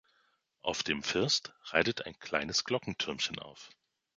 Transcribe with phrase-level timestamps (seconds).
[0.63, 3.69] Auf dem First reitet ein kleines Glockentürmchen auf.